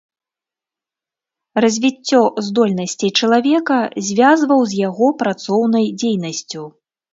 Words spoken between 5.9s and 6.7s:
дзейнасцю.